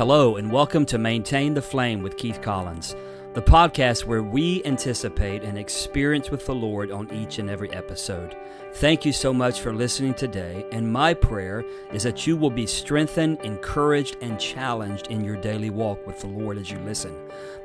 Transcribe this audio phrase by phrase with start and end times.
[0.00, 2.96] Hello, and welcome to Maintain the Flame with Keith Collins,
[3.34, 8.34] the podcast where we anticipate an experience with the Lord on each and every episode.
[8.76, 12.64] Thank you so much for listening today, and my prayer is that you will be
[12.64, 17.14] strengthened, encouraged, and challenged in your daily walk with the Lord as you listen.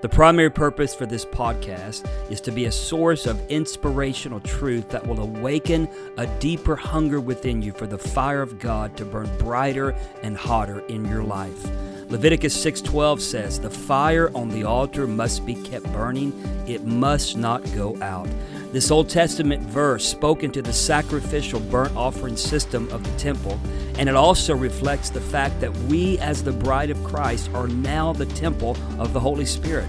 [0.02, 5.08] The primary purpose for this podcast is to be a source of inspirational truth that
[5.08, 9.96] will awaken a deeper hunger within you for the fire of God to burn brighter
[10.22, 11.66] and hotter in your life.
[12.10, 16.34] Leviticus 6:12 says, "The fire on the altar must be kept burning;
[16.68, 18.28] it must not go out."
[18.72, 23.58] This Old Testament verse spoke into the sacrificial burnt offering system of the temple,
[23.98, 28.14] and it also reflects the fact that we as the bride of Christ are now
[28.14, 29.88] the temple of the Holy Spirit.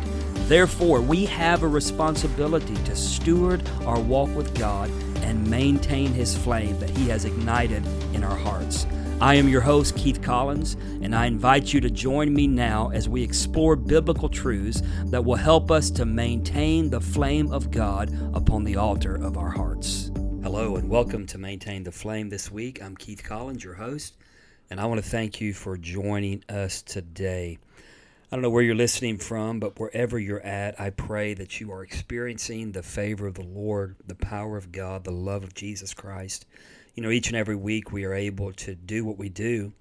[0.49, 4.91] Therefore, we have a responsibility to steward our walk with God
[5.23, 7.83] and maintain his flame that he has ignited
[8.15, 8.87] in our hearts.
[9.19, 13.09] I am your host, Keith Collins, and I invite you to join me now as
[13.09, 18.63] we explore biblical truths that will help us to maintain the flame of God upon
[18.63, 20.11] the altar of our hearts.
[20.43, 22.83] Hello, and welcome to Maintain the Flame this week.
[22.83, 24.19] I'm Keith Collins, your host,
[24.69, 27.57] and I want to thank you for joining us today.
[28.31, 31.73] I don't know where you're listening from, but wherever you're at, I pray that you
[31.73, 35.95] are experiencing the favor of the Lord, the power of God, the love of Jesus
[35.95, 36.45] Christ
[36.97, 39.73] you know, each and every week we are able to do what we do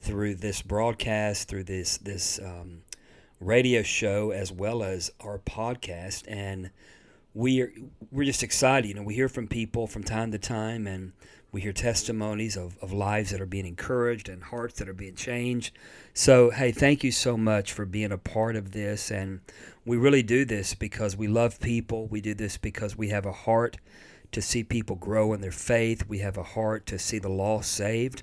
[0.00, 2.82] through this broadcast, through this this um,
[3.40, 6.70] radio show, as well as our podcast, and
[7.34, 7.72] we are
[8.10, 8.88] we're just excited.
[8.88, 11.12] You know, we hear from people from time to time, and
[11.52, 15.14] we hear testimonies of, of lives that are being encouraged and hearts that are being
[15.14, 15.72] changed.
[16.12, 19.10] So, hey, thank you so much for being a part of this.
[19.10, 19.40] And
[19.84, 22.08] we really do this because we love people.
[22.08, 23.78] We do this because we have a heart
[24.36, 26.06] to see people grow in their faith.
[26.06, 28.22] We have a heart to see the lost saved.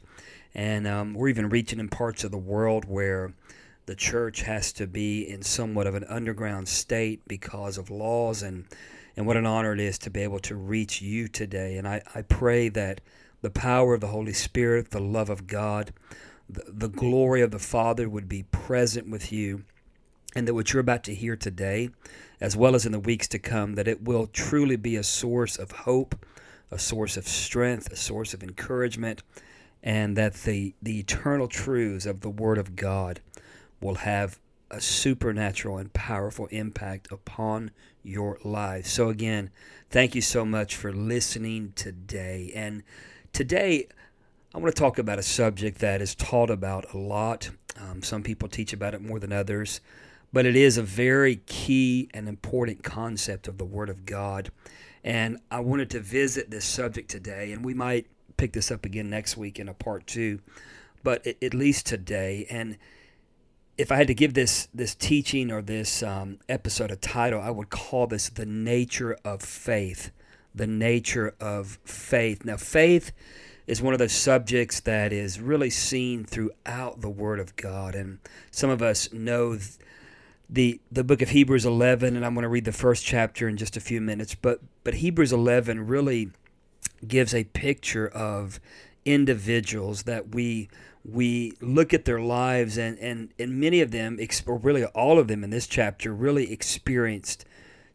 [0.54, 3.34] And um, we're even reaching in parts of the world where
[3.88, 8.44] the church has to be in somewhat of an underground state because of laws.
[8.44, 8.66] And,
[9.18, 11.78] and what an honor it is to be able to reach you today.
[11.78, 13.02] And I, I pray that
[13.42, 15.94] the power of the Holy Spirit, the love of God,
[16.48, 19.64] the, the glory of the Father would be present with you
[20.36, 21.90] and that what you're about to hear today,
[22.42, 25.58] as well as in the weeks to come, that it will truly be a source
[25.58, 26.26] of hope,
[26.72, 29.22] a source of strength, a source of encouragement,
[29.84, 33.20] and that the, the eternal truths of the Word of God
[33.82, 34.40] will have
[34.72, 37.70] a supernatural and powerful impact upon
[38.02, 38.90] your lives.
[38.90, 39.52] So, again,
[39.90, 42.52] thank you so much for listening today.
[42.56, 42.82] And
[43.34, 43.88] today,
[44.56, 47.52] I want to talk about a subject that is taught about a lot.
[47.80, 49.80] Um, some people teach about it more than others
[50.34, 54.50] but it is a very key and important concept of the Word of God.
[55.04, 59.10] And I wanted to visit this subject today, and we might pick this up again
[59.10, 60.40] next week in a part two,
[61.04, 62.48] but at least today.
[62.50, 62.78] And
[63.78, 67.52] if I had to give this this teaching or this um, episode a title, I
[67.52, 70.12] would call this "The Nature of Faith."
[70.56, 72.46] The nature of faith.
[72.46, 73.12] Now, faith
[73.66, 78.20] is one of those subjects that is really seen throughout the Word of God, and
[78.52, 79.58] some of us know
[80.54, 83.58] the the book of Hebrews 11 and I'm going to read the first chapter in
[83.58, 86.30] just a few minutes but but Hebrews 11 really
[87.08, 88.60] gives a picture of
[89.04, 90.70] individuals that we
[91.04, 95.28] we look at their lives and and and many of them or really all of
[95.28, 97.46] them in this chapter really experienced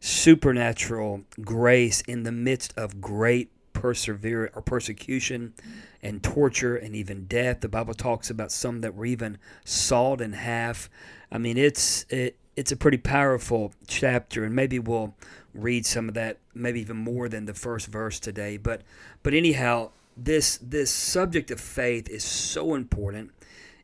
[0.01, 5.53] supernatural grace in the midst of great perseverance or persecution
[6.01, 7.61] and torture and even death.
[7.61, 10.89] The bible talks about some that were even sawed in half.
[11.31, 15.15] I mean it's it, it's a pretty powerful chapter, and maybe we'll
[15.53, 18.57] read some of that, maybe even more than the first verse today.
[18.57, 18.81] But
[19.23, 23.31] but anyhow, this this subject of faith is so important.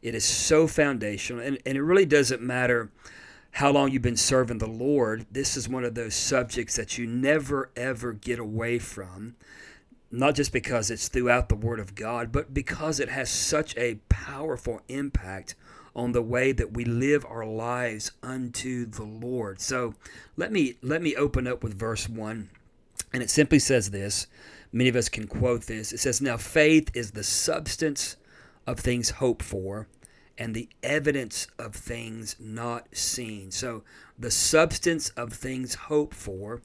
[0.01, 2.91] It is so foundational, and, and it really doesn't matter
[3.51, 5.25] how long you've been serving the Lord.
[5.31, 9.35] This is one of those subjects that you never ever get away from.
[10.11, 13.99] Not just because it's throughout the Word of God, but because it has such a
[14.09, 15.55] powerful impact
[15.95, 19.61] on the way that we live our lives unto the Lord.
[19.61, 19.95] So
[20.35, 22.49] let me let me open up with verse 1
[23.13, 24.27] and it simply says this.
[24.71, 25.93] Many of us can quote this.
[25.93, 28.17] It says now faith is the substance
[28.67, 29.87] of things hoped for
[30.37, 33.51] and the evidence of things not seen.
[33.51, 33.83] So
[34.19, 36.61] the substance of things hoped for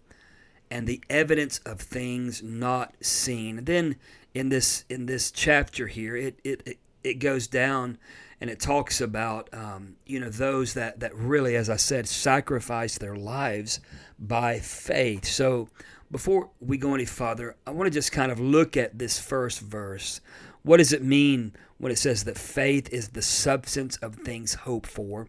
[0.71, 3.65] and the evidence of things not seen.
[3.65, 3.97] then
[4.35, 6.79] in this in this chapter here, it it it
[7.19, 7.99] goes down
[8.41, 12.99] and it talks about um, you know those that that really, as I said, sacrifice
[12.99, 13.81] their lives
[14.19, 15.25] by faith.
[15.25, 15.69] So
[16.11, 19.61] before we go any further, I want to just kind of look at this first
[19.61, 20.21] verse.
[20.63, 24.89] What does it mean when it says that faith is the substance of things hoped
[24.89, 25.29] for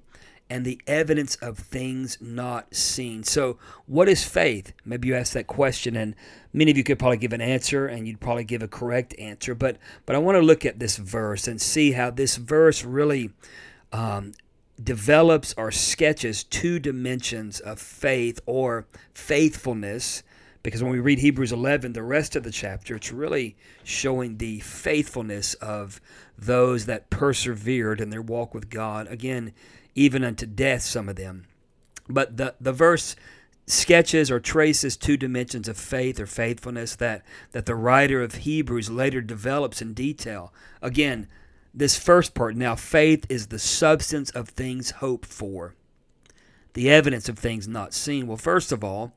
[0.52, 3.24] and the evidence of things not seen.
[3.24, 4.74] So, what is faith?
[4.84, 6.14] Maybe you ask that question, and
[6.52, 9.56] many of you could probably give an answer, and you'd probably give a correct answer.
[9.56, 13.30] But, but I want to look at this verse and see how this verse really
[13.94, 14.34] um,
[14.84, 20.22] develops or sketches two dimensions of faith or faithfulness.
[20.64, 23.56] Because when we read Hebrews 11, the rest of the chapter, it's really
[23.86, 26.02] showing the faithfulness of
[26.38, 29.08] those that persevered in their walk with God.
[29.08, 29.54] Again,
[29.96, 31.46] even unto death, some of them.
[32.08, 33.16] But the, the verse
[33.68, 38.90] sketches or traces two dimensions of faith or faithfulness that, that the writer of Hebrews
[38.90, 40.54] later develops in detail.
[40.82, 41.28] Again,
[41.74, 45.76] this first part now, faith is the substance of things hoped for,
[46.74, 48.28] the evidence of things not seen.
[48.28, 49.14] Well, first of all,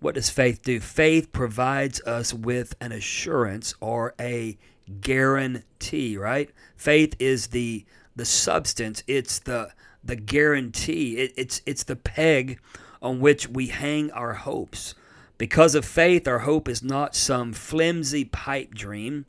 [0.00, 0.80] what does faith do?
[0.80, 4.56] Faith provides us with an assurance or a
[5.02, 6.50] guarantee, right?
[6.76, 7.84] Faith is the
[8.16, 9.72] the substance, it's the
[10.04, 11.18] the guarantee.
[11.18, 12.60] It, it's it's the peg
[13.02, 14.94] on which we hang our hopes.
[15.38, 19.24] Because of faith, our hope is not some flimsy pipe dream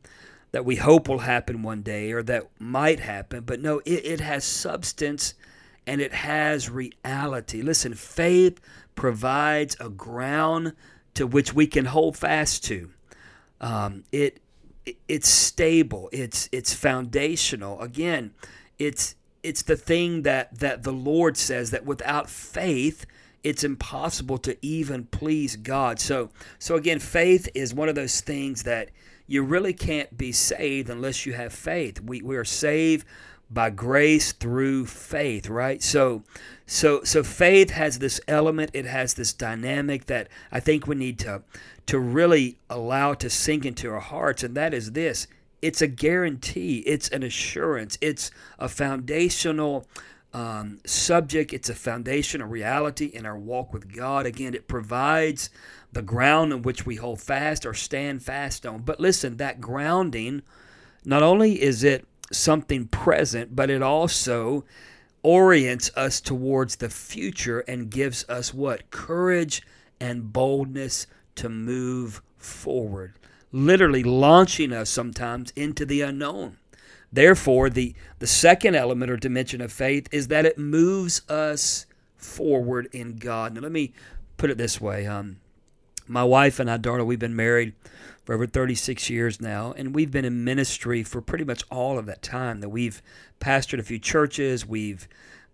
[0.51, 4.19] that we hope will happen one day or that might happen, but no, it, it
[4.19, 5.33] has substance
[5.87, 7.61] and it has reality.
[7.61, 8.59] Listen, faith
[8.95, 10.73] provides a ground
[11.13, 12.91] to which we can hold fast to.
[13.59, 14.39] Um, it,
[14.85, 16.09] it it's stable.
[16.11, 17.79] It's it's foundational.
[17.81, 18.33] Again,
[18.79, 23.05] it's it's the thing that that the Lord says that without faith
[23.43, 25.99] it's impossible to even please God.
[25.99, 26.29] So
[26.59, 28.89] so again faith is one of those things that
[29.27, 32.01] you really can't be saved unless you have faith.
[32.01, 33.05] We we are saved
[33.49, 35.81] by grace through faith, right?
[35.81, 36.23] So
[36.65, 41.19] so so faith has this element, it has this dynamic that I think we need
[41.19, 41.43] to
[41.87, 45.27] to really allow to sink into our hearts and that is this
[45.61, 49.87] it's a guarantee, it's an assurance, it's a foundational
[50.33, 54.25] um, subject, it's a foundational reality in our walk with God.
[54.25, 55.49] Again, it provides
[55.91, 58.81] the ground on which we hold fast or stand fast on.
[58.81, 60.41] But listen, that grounding,
[61.05, 64.63] not only is it something present, but it also
[65.21, 68.89] orients us towards the future and gives us what?
[68.89, 69.61] Courage
[69.99, 71.05] and boldness
[71.35, 73.13] to move forward
[73.51, 76.57] literally launching us sometimes into the unknown.
[77.11, 82.87] Therefore, the, the second element or dimension of faith is that it moves us forward
[82.93, 83.53] in God.
[83.53, 83.93] Now, let me
[84.37, 85.05] put it this way.
[85.05, 85.37] Um,
[86.07, 87.73] my wife and I, Darla, we've been married
[88.23, 92.05] for over 36 years now, and we've been in ministry for pretty much all of
[92.05, 92.61] that time.
[92.61, 93.01] That we've
[93.39, 95.07] pastored a few churches, we've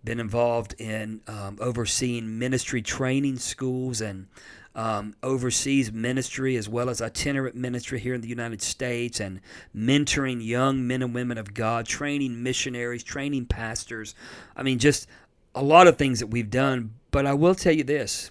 [0.04, 4.28] been involved in um, overseeing ministry training schools and
[4.74, 9.40] um, overseas ministry as well as itinerant ministry here in the United States and
[9.74, 14.14] mentoring young men and women of God, training missionaries, training pastors.
[14.56, 15.08] I mean, just
[15.54, 16.94] a lot of things that we've done.
[17.10, 18.30] But I will tell you this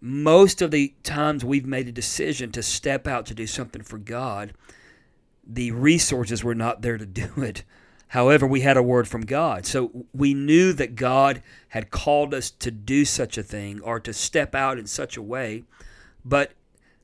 [0.00, 3.96] most of the times we've made a decision to step out to do something for
[3.96, 4.52] God,
[5.46, 7.64] the resources were not there to do it.
[8.14, 9.66] However, we had a word from God.
[9.66, 14.12] So we knew that God had called us to do such a thing or to
[14.12, 15.64] step out in such a way,
[16.24, 16.52] but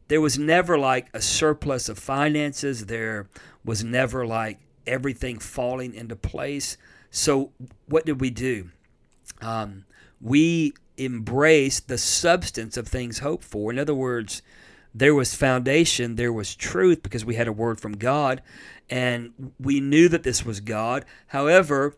[0.07, 2.87] there was never like a surplus of finances.
[2.87, 3.29] There
[3.65, 6.77] was never like everything falling into place.
[7.11, 7.51] So
[7.87, 8.71] what did we do?
[9.43, 9.87] Um,
[10.21, 13.73] we embraced the substance of things hoped for.
[13.73, 14.43] In other words,
[14.95, 18.43] there was foundation, there was truth because we had a word from God,
[18.89, 21.05] and we knew that this was God.
[21.29, 21.97] However,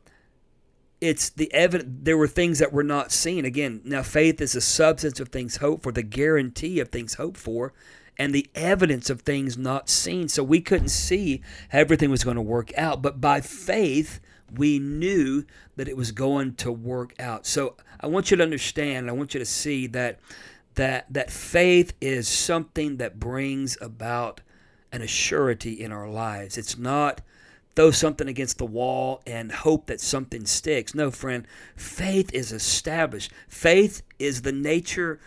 [1.03, 3.45] it's the evidence there were things that were not seen.
[3.45, 7.39] Again now faith is the substance of things hoped for the guarantee of things hoped
[7.39, 7.75] for
[8.19, 10.29] and the evidence of things not seen.
[10.29, 14.21] So we couldn't see how everything was going to work out but by faith
[14.55, 15.45] we knew
[15.77, 17.47] that it was going to work out.
[17.47, 20.21] So i want you to understand i want you to see that
[20.75, 24.41] that that faith is something that brings about
[24.93, 26.59] an assurity in our lives.
[26.59, 27.21] It's not
[27.75, 30.95] throw something against the wall and hope that something sticks.
[30.95, 33.33] No, friend, faith is established.
[33.49, 35.19] Faith is the nature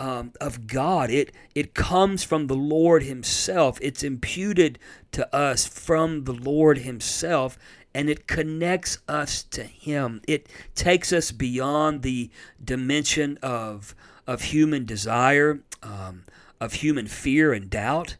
[0.00, 1.10] um, of God.
[1.10, 3.78] It it comes from the Lord Himself.
[3.80, 4.78] It's imputed
[5.12, 7.56] to us from the Lord Himself,
[7.94, 10.20] and it connects us to Him.
[10.26, 12.30] It takes us beyond the
[12.62, 13.94] dimension of
[14.26, 16.24] of human desire, um,
[16.60, 18.16] of human fear and doubt,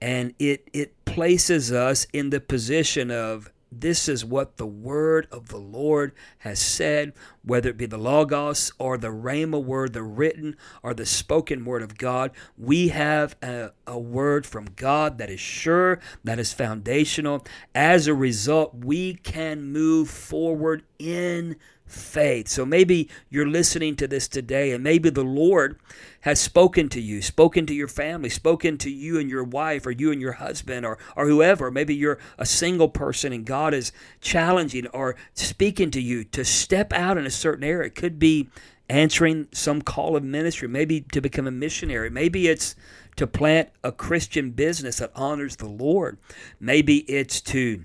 [0.00, 5.48] and it it places us in the position of this is what the word of
[5.48, 7.12] the Lord has said,
[7.44, 11.82] whether it be the Logos or the Rhema word, the written or the spoken word
[11.82, 12.30] of God.
[12.56, 17.44] We have a, a word from God that is sure, that is foundational.
[17.74, 21.56] As a result, we can move forward in
[21.88, 22.48] faith.
[22.48, 25.78] So maybe you're listening to this today, and maybe the Lord
[26.22, 29.90] has spoken to you, spoken to your family, spoken to you and your wife, or
[29.90, 31.70] you and your husband, or, or whoever.
[31.70, 36.92] Maybe you're a single person and God is challenging or speaking to you to step
[36.92, 37.86] out in a certain area.
[37.86, 38.48] It could be
[38.88, 42.10] answering some call of ministry, maybe to become a missionary.
[42.10, 42.74] Maybe it's
[43.16, 46.18] to plant a Christian business that honors the Lord.
[46.60, 47.84] Maybe it's to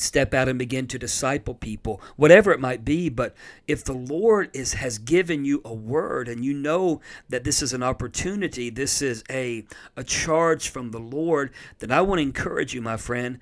[0.00, 3.08] step out and begin to disciple people whatever it might be.
[3.08, 3.34] But
[3.66, 7.72] if the lord is has given you a word and you know that this is
[7.72, 9.64] an opportunity this is a
[9.96, 13.38] a charge from the lord then i want to encourage you my friend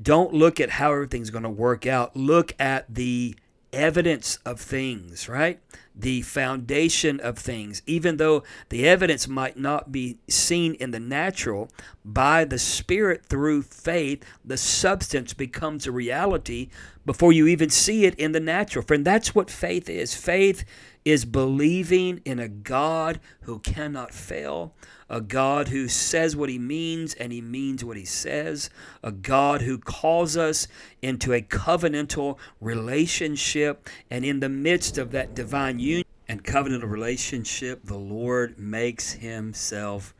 [0.00, 2.16] don't look at how everything's going to work out.
[2.16, 3.36] Look at the
[3.72, 5.60] evidence of things, right?
[5.94, 7.82] The foundation of things.
[7.86, 11.70] Even though the evidence might not be seen in the natural,
[12.04, 16.68] by the Spirit through faith, the substance becomes a reality
[17.04, 18.84] before you even see it in the natural.
[18.84, 20.14] Friend, that's what faith is.
[20.14, 20.64] Faith
[21.04, 24.74] is believing in a God who cannot fail,
[25.08, 28.70] a God who says what he means and he means what he says,
[29.02, 30.68] a God who calls us
[31.00, 33.88] into a covenantal relationship.
[34.10, 40.14] And in the midst of that divine union and covenantal relationship, the Lord makes himself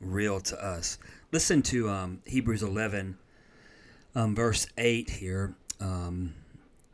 [0.00, 0.98] real to us.
[1.30, 3.16] Listen to um, Hebrews 11,
[4.14, 6.34] um, verse 8 here, um,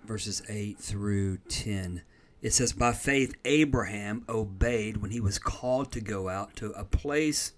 [0.05, 2.03] verses 8 through 10.
[2.41, 6.85] It says, By faith, Abraham obeyed when he was called to go out to a
[6.85, 7.53] place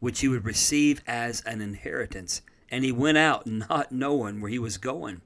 [0.00, 2.42] which he would receive as an inheritance.
[2.70, 5.22] And he went out not knowing where he was going.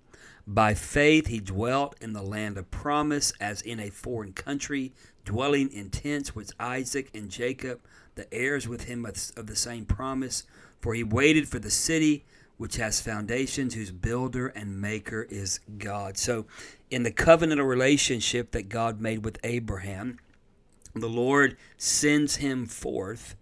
[0.47, 4.93] By faith, he dwelt in the land of promise as in a foreign country,
[5.25, 7.81] dwelling in tents with Isaac and Jacob,
[8.15, 10.45] the heirs with him of the same promise.
[10.81, 12.25] For he waited for the city
[12.57, 16.17] which has foundations, whose builder and maker is God.
[16.17, 16.47] So,
[16.93, 20.19] in the covenantal relationship that God made with Abraham,
[20.95, 23.35] the Lord sends him forth.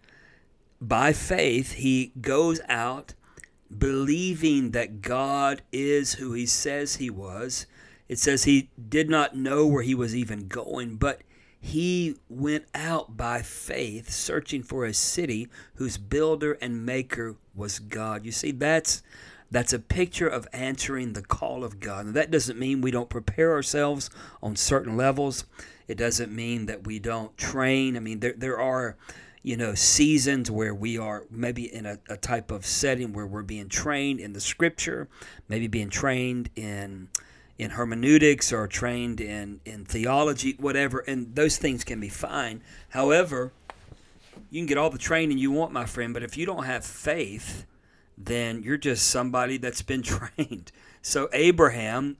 [0.80, 3.14] By faith, he goes out
[3.76, 7.66] believing that God is who he says he was.
[8.08, 11.22] It says he did not know where he was even going, but
[11.60, 18.24] he went out by faith, searching for a city whose builder and maker was God.
[18.24, 19.02] You see, that's
[19.50, 22.06] that's a picture of answering the call of God.
[22.06, 24.10] And that doesn't mean we don't prepare ourselves
[24.42, 25.44] on certain levels.
[25.88, 27.96] It doesn't mean that we don't train.
[27.96, 28.96] I mean, there there are
[29.42, 33.42] you know seasons where we are maybe in a, a type of setting where we're
[33.42, 35.08] being trained in the scripture,
[35.48, 37.08] maybe being trained in
[37.60, 42.62] in hermeneutics or trained in, in theology, whatever, and those things can be fine.
[42.88, 43.52] However,
[44.50, 46.86] you can get all the training you want, my friend, but if you don't have
[46.86, 47.66] faith,
[48.24, 50.02] then you're just somebody that's been
[50.36, 50.72] trained.
[51.02, 52.16] So Abraham,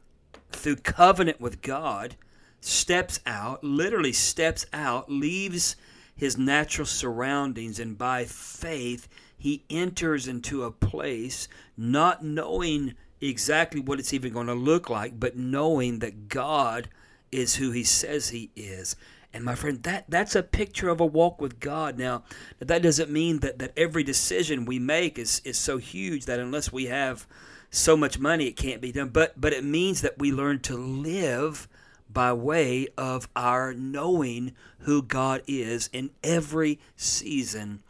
[0.52, 2.16] through covenant with God,
[2.60, 5.76] steps out, literally steps out, leaves
[6.16, 13.98] his natural surroundings, and by faith, he enters into a place not knowing exactly what
[13.98, 16.88] it's even going to look like, but knowing that God
[17.32, 18.96] is who He says He is.
[19.32, 21.98] And my friend, that that's a picture of a walk with God.
[21.98, 22.24] Now,
[22.58, 26.72] that doesn't mean that, that every decision we make is, is so huge that unless
[26.72, 27.26] we have
[27.70, 29.10] so much money, it can't be done.
[29.10, 31.68] But but it means that we learn to live
[32.12, 37.82] by way of our knowing who God is in every season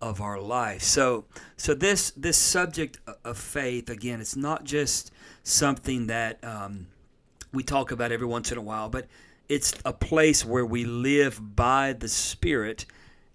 [0.00, 0.82] of our life.
[0.82, 1.26] So
[1.56, 5.12] so this this subject of faith again, it's not just
[5.44, 6.88] something that um,
[7.52, 9.06] we talk about every once in a while, but
[9.48, 12.84] it's a place where we live by the Spirit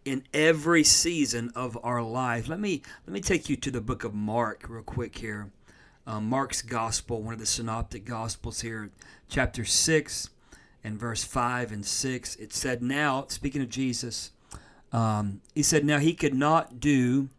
[0.06, 2.48] in every season of our life.
[2.48, 5.52] Let me let me take you to the book of Mark real quick here.
[6.06, 8.92] Um, Mark's gospel, one of the synoptic gospels here,
[9.30, 10.30] chapter six
[10.84, 12.36] and verse five and six.
[12.36, 14.32] It said, "Now speaking of Jesus."
[14.94, 17.30] Um, he said, Now he could not do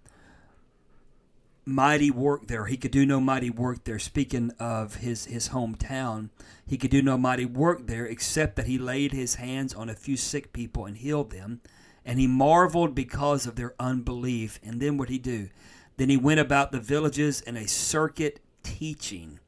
[1.64, 2.66] mighty work there.
[2.66, 3.98] He could do no mighty work there.
[3.98, 6.30] Speaking of his, his hometown,
[6.66, 9.94] he could do no mighty work there except that he laid his hands on a
[9.94, 11.60] few sick people and healed them.
[12.04, 14.60] And he marveled because of their unbelief.
[14.62, 15.48] And then what he do?
[15.96, 19.38] Then he went about the villages in a circuit teaching.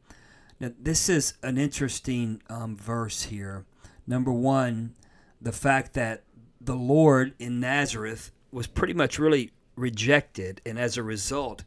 [0.58, 3.66] Now, this is an interesting um, verse here.
[4.06, 4.94] Number one,
[5.40, 6.22] the fact that
[6.60, 11.64] the Lord in Nazareth was pretty much really rejected, and as a result,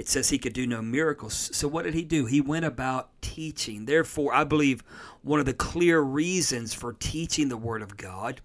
[0.00, 1.50] it says he could do no miracles.
[1.52, 2.24] So what did he do?
[2.24, 3.84] He went about teaching.
[3.84, 4.82] Therefore, I believe
[5.20, 8.40] one of the clear reasons for teaching the Word of God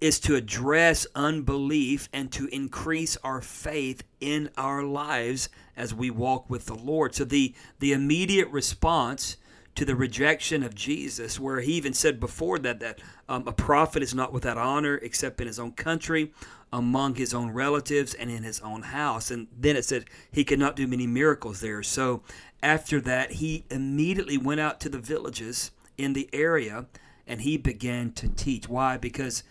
[0.00, 6.48] is to address unbelief and to increase our faith in our lives as we walk
[6.48, 7.16] with the Lord.
[7.16, 9.38] So the the immediate response
[9.74, 14.04] to the rejection of Jesus, where he even said before that that um, a prophet
[14.04, 16.32] is not without honor except in his own country,
[16.76, 19.30] among his own relatives, and in his own house.
[19.30, 21.82] And then it said he could not do many miracles there.
[21.82, 22.22] So
[22.62, 26.84] after that, he immediately went out to the villages in the area
[27.26, 28.68] and he began to teach.
[28.68, 28.98] Why?
[28.98, 29.42] Because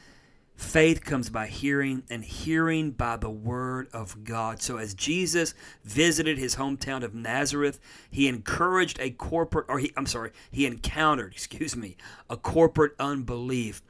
[0.56, 4.62] Faith comes by hearing, and hearing by the word of God.
[4.62, 5.54] So, as Jesus
[5.84, 7.78] visited his hometown of Nazareth,
[8.10, 11.98] he encouraged a corporate, or he, I'm sorry, he encountered, excuse me,
[12.30, 13.82] a corporate unbelief.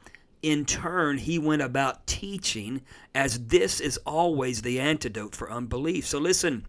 [0.46, 2.82] In turn, he went about teaching,
[3.16, 6.06] as this is always the antidote for unbelief.
[6.06, 6.68] So, listen,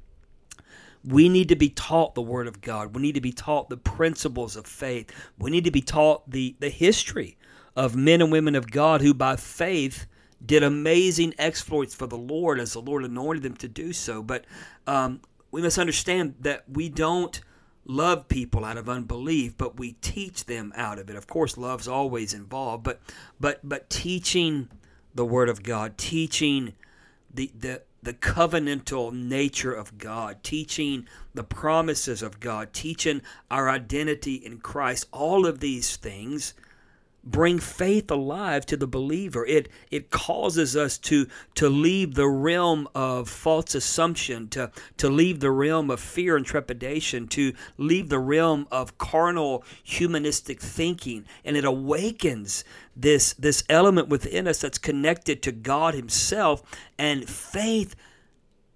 [1.06, 2.96] we need to be taught the Word of God.
[2.96, 5.12] We need to be taught the principles of faith.
[5.38, 7.38] We need to be taught the, the history
[7.76, 10.08] of men and women of God who by faith
[10.44, 14.24] did amazing exploits for the Lord as the Lord anointed them to do so.
[14.24, 14.46] But
[14.88, 17.40] um, we must understand that we don't
[17.88, 21.16] love people out of unbelief, but we teach them out of it.
[21.16, 23.00] Of course, love's always involved, but
[23.40, 24.70] but but teaching
[25.16, 26.74] the Word of God, teaching
[27.34, 34.36] the the the covenantal nature of God, teaching the promises of God, teaching our identity
[34.36, 36.54] in Christ, all of these things
[37.32, 39.46] bring faith alive to the believer.
[39.46, 45.40] It it causes us to to leave the realm of false assumption, to to leave
[45.40, 51.58] the realm of fear and trepidation, to leave the realm of carnal humanistic thinking, and
[51.58, 52.64] it awakens
[52.96, 56.64] this this element within us that's connected to God Himself
[56.98, 57.96] and faith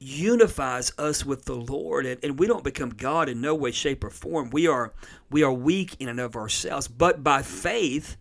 [0.04, 4.04] unifies us with the Lord and, and we don't become God in no way, shape,
[4.04, 4.50] or form.
[4.50, 4.94] We are
[5.30, 8.18] we are weak in and of ourselves, but by faith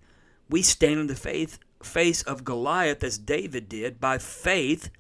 [0.50, 4.00] we stand in the faith face of Goliath as David did.
[4.00, 4.90] By faith,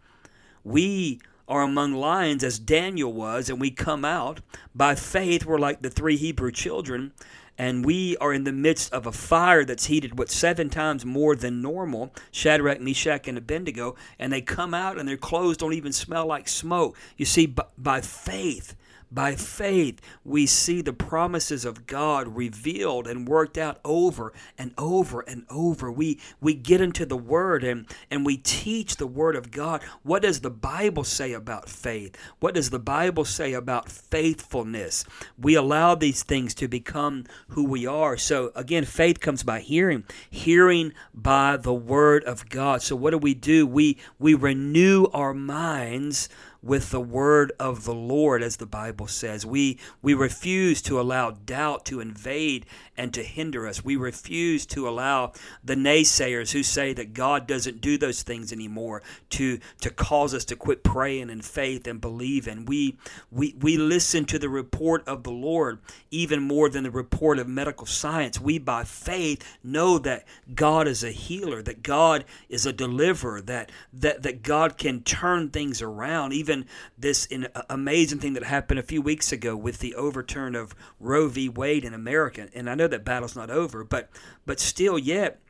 [0.64, 4.40] we are among lions as Daniel was, and we come out.
[4.74, 7.12] By faith, we're like the three Hebrew children,
[7.58, 11.36] and we are in the midst of a fire that's heated what seven times more
[11.36, 15.92] than normal shadrach meshach and abednego and they come out and their clothes don't even
[15.92, 18.74] smell like smoke you see by faith
[19.10, 25.20] by faith, we see the promises of God revealed and worked out over and over
[25.20, 25.90] and over.
[25.90, 29.82] We we get into the word and and we teach the word of God.
[30.02, 32.16] What does the Bible say about faith?
[32.38, 35.04] What does the Bible say about faithfulness?
[35.36, 38.16] We allow these things to become who we are.
[38.16, 42.82] So again, faith comes by hearing, hearing by the word of God.
[42.82, 43.66] So what do we do?
[43.66, 46.28] We we renew our minds
[46.62, 49.46] with the word of the Lord, as the Bible says.
[49.46, 53.84] We, we refuse to allow doubt to invade and to hinder us.
[53.84, 55.32] We refuse to allow
[55.64, 60.44] the naysayers who say that God doesn't do those things anymore to, to cause us
[60.46, 62.66] to quit praying in faith and believing.
[62.66, 62.98] We,
[63.30, 65.78] we, we listen to the report of the Lord
[66.10, 68.40] even more than the report of medical science.
[68.40, 73.72] We, by faith, know that God is a healer, that God is a deliverer, that,
[73.92, 76.32] that, that God can turn things around.
[76.32, 76.49] Even
[76.98, 81.28] this uh, amazing thing that happened a few weeks ago with the overturn of Roe
[81.28, 81.48] v.
[81.48, 82.48] Wade in America.
[82.54, 84.10] And I know that battle's not over, but
[84.46, 85.40] but still yet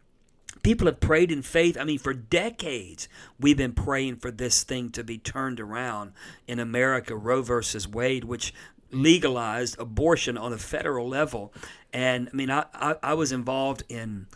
[0.63, 1.77] people have prayed in faith.
[1.79, 3.09] I mean, for decades,
[3.39, 6.13] we've been praying for this thing to be turned around
[6.47, 8.53] in America, Roe versus Wade, which
[8.93, 11.53] legalized abortion on a federal level.
[11.93, 14.27] And I mean, I, I, I was involved in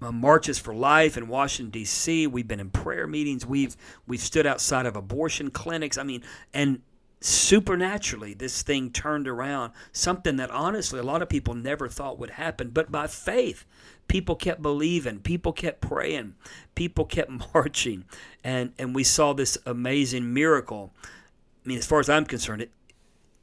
[0.00, 2.28] Uh, marches for life in Washington D.C.
[2.28, 3.44] We've been in prayer meetings.
[3.44, 5.98] We've we've stood outside of abortion clinics.
[5.98, 6.22] I mean,
[6.54, 6.80] and
[7.20, 12.30] supernaturally this thing turned around something that honestly a lot of people never thought would
[12.30, 13.64] happen but by faith
[14.06, 16.32] people kept believing people kept praying
[16.76, 18.04] people kept marching
[18.44, 22.70] and and we saw this amazing miracle i mean as far as i'm concerned it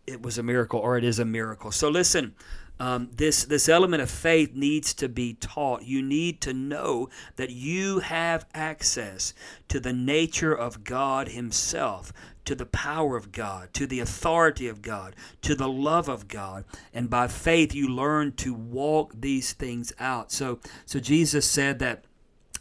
[0.08, 2.34] it was a miracle or it is a miracle so listen
[2.80, 5.84] um, this this element of faith needs to be taught.
[5.84, 9.34] You need to know that you have access
[9.70, 12.12] to the nature of God Himself,
[12.44, 16.66] to the power of God, to the authority of God, to the love of God,
[16.94, 20.32] and by faith you learn to walk these things out.
[20.32, 22.04] So, so Jesus said that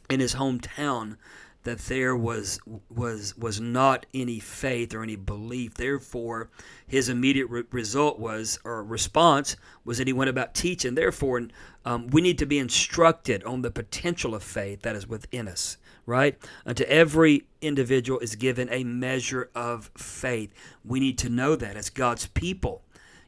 [0.09, 1.16] in His hometown
[1.64, 5.74] that there was was was not any faith or any belief.
[5.74, 6.50] Therefore,
[6.87, 10.94] his immediate re- result was or response was that he went about teaching.
[10.94, 11.48] Therefore,
[11.85, 15.79] um, we need to be instructed on the potential of faith that is within us.
[16.07, 16.38] Right?
[16.66, 20.53] Unto every individual is given a measure of faith.
[20.85, 22.83] We need to know that as God's people.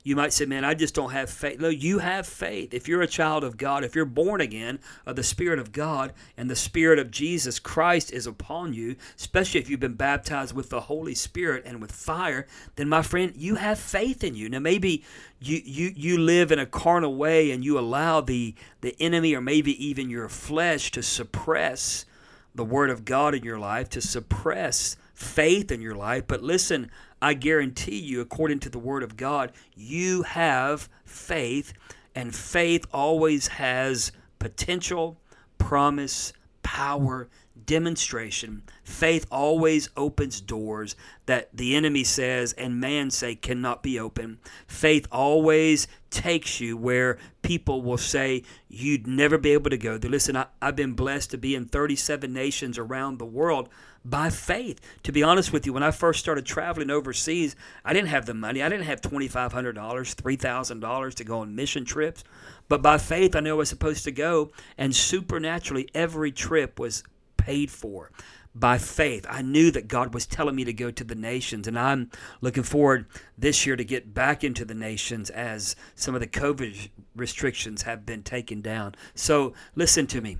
[0.07, 1.59] You might say, man, I just don't have faith.
[1.59, 2.73] No, you have faith.
[2.73, 6.13] If you're a child of God, if you're born again of the Spirit of God
[6.37, 10.71] and the Spirit of Jesus Christ is upon you, especially if you've been baptized with
[10.71, 14.49] the Holy Spirit and with fire, then my friend, you have faith in you.
[14.49, 15.03] Now maybe
[15.41, 19.41] you you, you live in a carnal way and you allow the, the enemy or
[19.41, 22.07] maybe even your flesh to suppress
[22.55, 26.29] the word of God in your life, to suppress faith in your life.
[26.29, 31.73] But listen, I guarantee you, according to the Word of God, you have faith,
[32.15, 35.19] and faith always has potential,
[35.59, 37.29] promise, power,
[37.65, 38.63] demonstration.
[38.85, 40.95] Faith always opens doors
[41.27, 44.39] that the enemy says and man say cannot be open.
[44.67, 50.11] Faith always takes you where people will say you'd never be able to go there.
[50.11, 53.69] Listen, I, have been blessed to be in 37 nations around the world
[54.09, 54.81] by faith.
[55.03, 58.35] To be honest with you, when I first started traveling overseas, I didn't have the
[58.35, 58.63] money.
[58.63, 62.23] I didn't have $2,500, $3,000 to go on mission trips.
[62.69, 67.03] But by faith, I knew I was supposed to go, and supernaturally, every trip was
[67.37, 68.13] paid for
[68.55, 69.27] by faith.
[69.29, 72.63] I knew that God was telling me to go to the nations, and I'm looking
[72.63, 77.83] forward this year to get back into the nations as some of the COVID restrictions
[77.83, 78.95] have been taken down.
[79.15, 80.39] So, listen to me.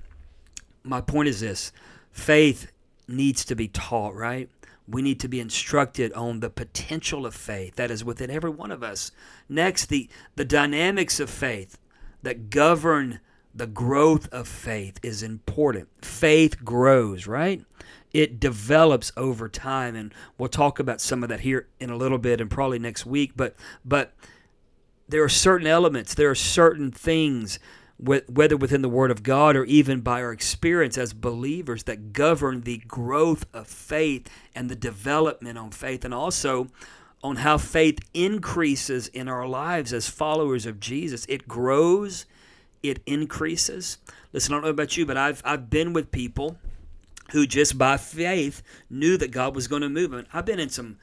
[0.83, 1.71] My point is this
[2.11, 2.71] faith
[3.07, 4.49] needs to be taught, right?
[4.87, 8.71] We need to be instructed on the potential of faith that is within every one
[8.71, 9.11] of us.
[9.49, 11.77] Next, the, the dynamics of faith
[12.23, 13.19] that govern
[13.53, 15.89] the growth of faith is important.
[16.05, 17.63] Faith grows, right?
[18.13, 22.17] It develops over time, and we'll talk about some of that here in a little
[22.19, 23.33] bit and probably next week.
[23.35, 24.13] But but
[25.09, 27.59] there are certain elements, there are certain things
[27.99, 32.61] whether within the Word of God or even by our experience as believers, that govern
[32.61, 36.67] the growth of faith and the development on faith, and also
[37.23, 41.25] on how faith increases in our lives as followers of Jesus.
[41.27, 42.25] It grows,
[42.83, 43.97] it increases.
[44.31, 46.57] Listen, I don't know about you, but I've, I've been with people
[47.31, 50.13] who just by faith knew that God was going to move.
[50.13, 50.97] I mean, I've been in some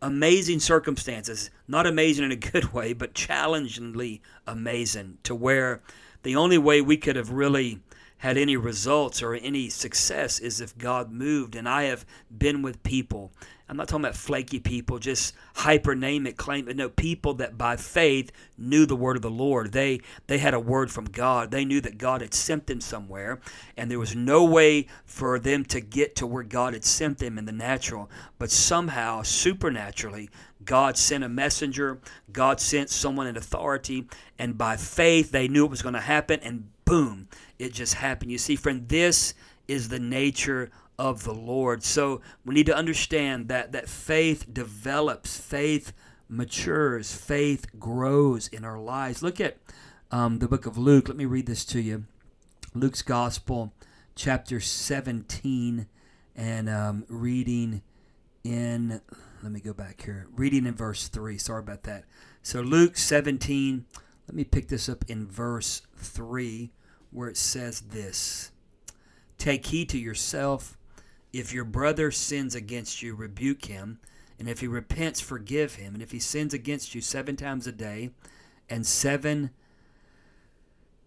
[0.00, 5.82] amazing circumstances, not amazing in a good way, but challengingly amazing to where
[6.28, 7.80] the only way we could have really
[8.18, 11.56] had any results or any success is if God moved.
[11.56, 12.04] And I have
[12.36, 13.32] been with people.
[13.68, 16.64] I'm not talking about flaky people, just hyper name it, claim.
[16.74, 19.72] No, people that by faith knew the word of the Lord.
[19.72, 21.50] They they had a word from God.
[21.50, 23.40] They knew that God had sent them somewhere,
[23.76, 27.36] and there was no way for them to get to where God had sent them
[27.36, 28.10] in the natural.
[28.38, 30.30] But somehow, supernaturally,
[30.64, 32.00] God sent a messenger.
[32.32, 36.40] God sent someone in authority, and by faith they knew it was going to happen,
[36.42, 37.28] and boom,
[37.58, 38.32] it just happened.
[38.32, 39.34] You see, friend, this
[39.66, 41.82] is the nature of the Lord.
[41.82, 45.92] So we need to understand that that faith develops, faith
[46.28, 49.22] matures, faith grows in our lives.
[49.22, 49.58] Look at
[50.10, 51.08] um, the book of Luke.
[51.08, 52.04] Let me read this to you.
[52.74, 53.72] Luke's Gospel,
[54.14, 55.86] chapter 17,
[56.36, 57.82] and um, reading
[58.44, 59.00] in,
[59.42, 61.38] let me go back here, reading in verse 3.
[61.38, 62.04] Sorry about that.
[62.42, 63.84] So, Luke 17,
[64.26, 66.70] let me pick this up in verse 3,
[67.10, 68.52] where it says this
[69.38, 70.77] Take heed to yourself
[71.32, 73.98] if your brother sins against you, rebuke him.
[74.38, 75.94] And if he repents, forgive him.
[75.94, 78.10] And if he sins against you seven times a day,
[78.70, 79.50] and seven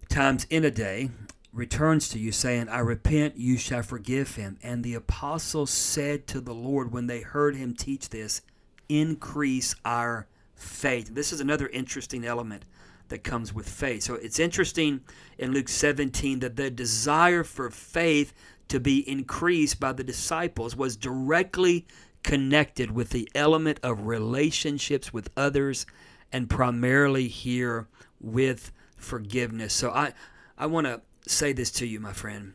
[0.09, 1.11] times in a day
[1.53, 4.57] returns to you, saying, I repent, you shall forgive him.
[4.61, 8.41] And the apostles said to the Lord when they heard him teach this,
[8.89, 11.15] Increase our faith.
[11.15, 12.65] This is another interesting element
[13.07, 14.03] that comes with faith.
[14.03, 15.01] So it's interesting
[15.37, 18.33] in Luke 17 that the desire for faith
[18.71, 21.85] to be increased by the disciples was directly
[22.23, 25.85] connected with the element of relationships with others
[26.31, 27.89] and primarily here
[28.21, 29.73] with forgiveness.
[29.73, 30.13] So I
[30.57, 32.53] I want to say this to you, my friend.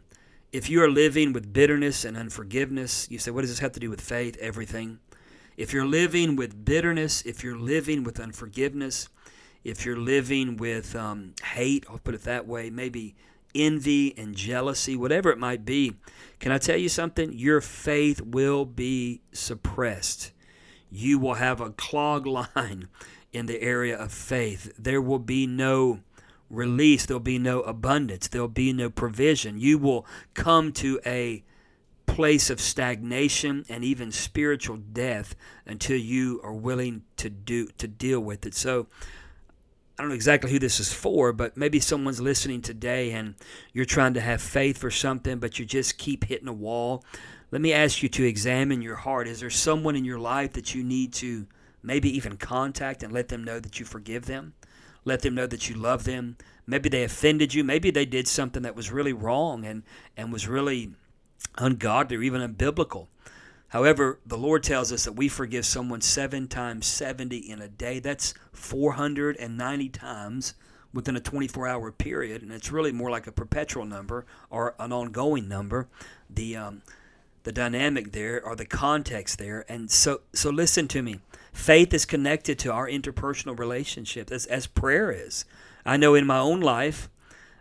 [0.53, 3.81] If you are living with bitterness and unforgiveness, you say, what does this have to
[3.81, 4.39] do with faith?
[4.41, 5.01] Everything.
[5.59, 9.11] If you're living with bitterness, if you're living with unforgiveness,
[9.65, 13.17] if you're living with um, hate, I'll put it that way, maybe
[13.65, 15.95] envy and jealousy, whatever it might be,
[16.41, 17.33] can I tell you something?
[17.33, 20.33] Your faith will be suppressed.
[20.91, 22.89] You will have a clogged line
[23.33, 24.73] in the area of faith.
[24.79, 26.01] There will be no
[26.49, 29.59] release, there'll be no abundance, there'll be no provision.
[29.59, 31.43] You will come to a
[32.07, 35.35] place of stagnation and even spiritual death
[35.67, 38.55] until you are willing to do to deal with it.
[38.55, 38.87] So
[39.99, 43.35] I don't know exactly who this is for, but maybe someone's listening today and
[43.73, 47.03] you're trying to have faith for something, but you just keep hitting a wall.
[47.51, 49.27] Let me ask you to examine your heart.
[49.27, 51.47] Is there someone in your life that you need to
[51.83, 54.53] maybe even contact and let them know that you forgive them?
[55.07, 56.37] Let them know that you love them.
[56.67, 57.65] Maybe they offended you.
[57.65, 59.83] Maybe they did something that was really wrong and,
[60.15, 60.91] and was really
[61.57, 63.07] ungodly or even unbiblical.
[63.69, 67.99] However, the Lord tells us that we forgive someone seven times 70 in a day.
[67.99, 70.55] That's 490 times
[70.93, 72.43] within a 24 hour period.
[72.43, 75.89] And it's really more like a perpetual number or an ongoing number.
[76.31, 76.83] The, um,
[77.47, 79.65] the dynamic there or the context there.
[79.69, 81.21] And so, so listen to me.
[81.53, 85.45] Faith is connected to our interpersonal relationships as, as prayer is.
[85.85, 87.09] I know in my own life,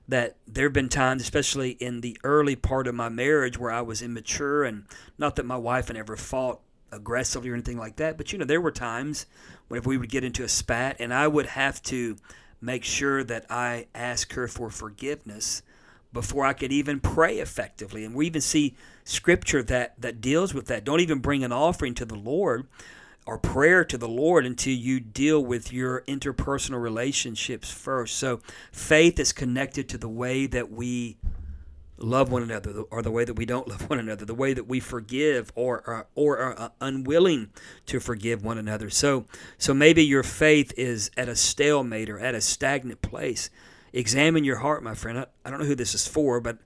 [0.08, 3.82] that there have been times, especially in the early part of my marriage, where I
[3.82, 4.86] was immature, and
[5.18, 6.60] not that my wife and ever fought
[6.92, 9.26] aggressively or anything like that, but you know, there were times
[9.68, 12.18] whenever we would get into a spat, and I would have to
[12.62, 15.62] make sure that I ask her for forgiveness
[16.14, 18.06] before I could even pray effectively.
[18.06, 20.84] And we even see scripture that that deals with that.
[20.86, 22.68] Don't even bring an offering to the Lord
[23.26, 28.18] or prayer to the Lord until you deal with your interpersonal relationships first.
[28.18, 28.40] So
[28.72, 31.18] faith is connected to the way that we
[31.98, 34.68] love one another or the way that we don't love one another, the way that
[34.68, 37.50] we forgive or or, are uh, unwilling
[37.88, 38.90] to forgive one another.
[38.90, 39.26] So
[39.58, 43.50] so maybe your faith is at a stalemate or at a stagnant place.
[43.92, 45.20] Examine your heart, my friend.
[45.20, 46.58] I, I don't know who this is for, but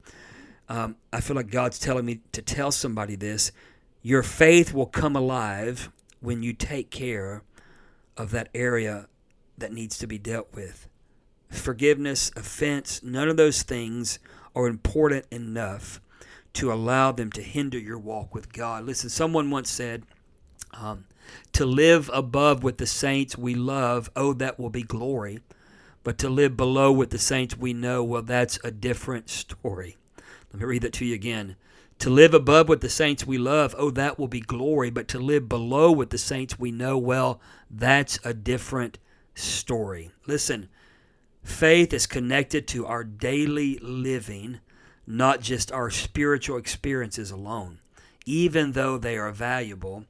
[0.67, 3.51] um, I feel like God's telling me to tell somebody this.
[4.01, 7.43] Your faith will come alive when you take care
[8.17, 9.07] of that area
[9.57, 10.87] that needs to be dealt with.
[11.49, 14.19] Forgiveness, offense, none of those things
[14.55, 16.01] are important enough
[16.53, 18.85] to allow them to hinder your walk with God.
[18.85, 20.03] Listen, someone once said,
[20.73, 21.05] um,
[21.53, 25.39] to live above with the saints we love, oh, that will be glory.
[26.03, 29.97] But to live below with the saints we know, well, that's a different story.
[30.51, 31.55] Let me read that to you again.
[31.99, 34.89] To live above with the saints we love, oh, that will be glory.
[34.89, 38.97] But to live below with the saints we know, well, that's a different
[39.35, 40.11] story.
[40.25, 40.69] Listen,
[41.43, 44.59] faith is connected to our daily living,
[45.05, 47.79] not just our spiritual experiences alone,
[48.25, 50.05] even though they are valuable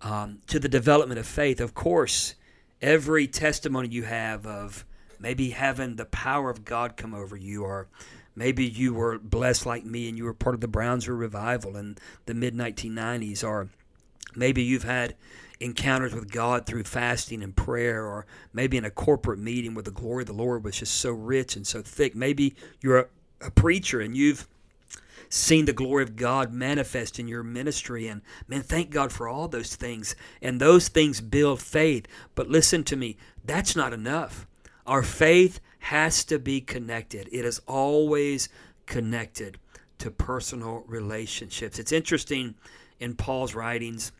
[0.00, 1.60] um, to the development of faith.
[1.60, 2.34] Of course,
[2.80, 4.86] every testimony you have of
[5.18, 7.88] maybe having the power of God come over you or
[8.40, 11.98] Maybe you were blessed like me and you were part of the Brownsville revival in
[12.24, 13.68] the mid 1990s, or
[14.34, 15.14] maybe you've had
[15.60, 18.24] encounters with God through fasting and prayer, or
[18.54, 21.54] maybe in a corporate meeting where the glory of the Lord was just so rich
[21.54, 22.14] and so thick.
[22.14, 23.06] Maybe you're a,
[23.42, 24.48] a preacher and you've
[25.28, 28.08] seen the glory of God manifest in your ministry.
[28.08, 30.16] And man, thank God for all those things.
[30.40, 32.06] And those things build faith.
[32.34, 34.46] But listen to me, that's not enough.
[34.86, 37.28] Our faith has to be connected.
[37.32, 38.48] It is always
[38.86, 39.58] connected
[39.98, 41.78] to personal relationships.
[41.78, 42.54] It's interesting
[42.98, 44.12] in Paul's writings,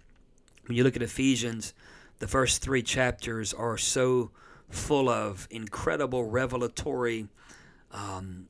[0.67, 1.75] when you look at Ephesians,
[2.19, 4.31] the first three chapters are so
[4.69, 7.29] full of incredible revelatory
[7.93, 8.47] um,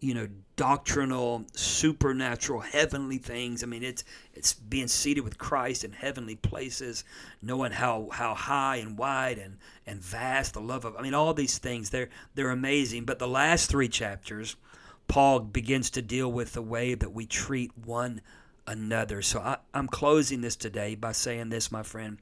[0.00, 3.62] you know doctrinal supernatural heavenly things.
[3.62, 4.02] I mean it's
[4.34, 7.04] it's being seated with christ in heavenly places
[7.40, 11.32] knowing how how high and wide and and vast the love of i mean all
[11.32, 13.04] these things they're they're amazing.
[13.04, 14.56] But the last three chapters
[15.06, 18.20] paul begins to deal with the way that we treat one
[18.66, 19.22] another.
[19.22, 22.18] So I, i'm closing this today by saying this my friend.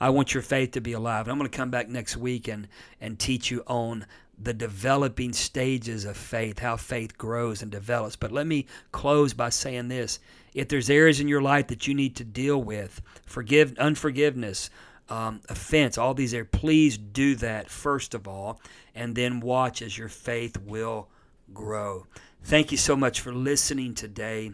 [0.00, 1.26] I want your faith to be alive.
[1.26, 2.68] And I'm going to come back next week and,
[3.00, 4.04] and teach you on
[4.38, 8.16] the developing stages of faith, how faith grows and develops.
[8.16, 10.18] But let me close by saying this.
[10.54, 14.70] If there's areas in your life that you need to deal with, forgive unforgiveness,
[15.08, 18.60] um, offense, all these areas, please do that first of all,
[18.94, 21.08] and then watch as your faith will
[21.52, 22.06] grow.
[22.42, 24.52] Thank you so much for listening today.